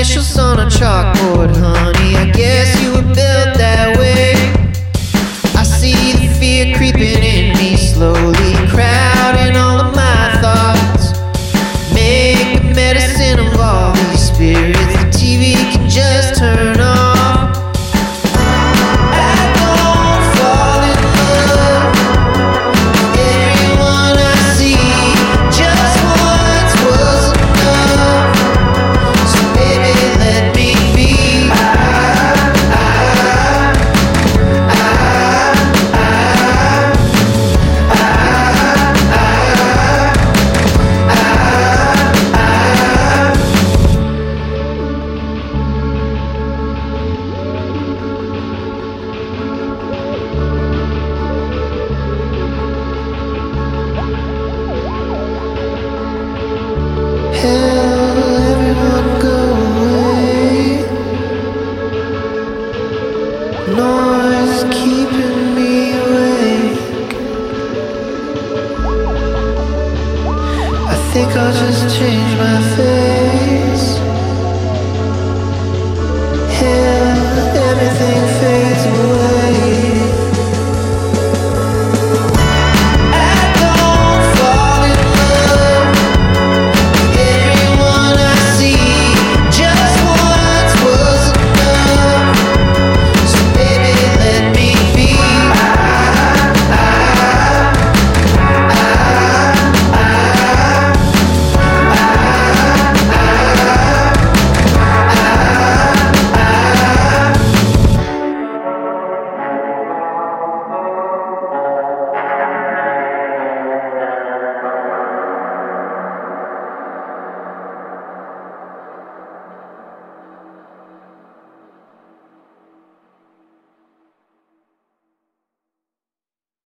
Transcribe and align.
initials 0.00 0.38
on 0.38 0.58
a 0.58 0.64
chalkboard, 0.64 1.54
honey. 1.54 2.16
I 2.16 2.30
guess 2.30 2.82
you 2.82 2.90
were 2.92 3.02
built 3.02 3.52
that 3.58 3.98
way. 3.98 4.32
I 5.54 5.62
see 5.62 6.12
the 6.12 6.34
fear 6.40 6.74
creeping 6.74 7.22
in 7.22 7.54
me 7.58 7.76
slowly, 7.76 8.54
crowding 8.72 9.56
all 9.56 9.78
of 9.78 9.94
my 9.94 10.40
thoughts. 10.40 11.12
Make 11.92 12.62
the 12.62 12.72
medicine 12.74 13.46
of 13.46 13.60
all 13.60 13.92
these 13.92 14.32
spirits. 14.32 14.78
The 14.78 15.10
TV 15.12 15.54
can 15.70 15.86
just 15.86 16.38
turn 16.38 16.80
on. 16.80 16.89
Think 71.12 71.36
I'll 71.36 71.52
just 71.52 71.98
change 71.98 72.38
my 72.38 72.76
face. 72.76 73.39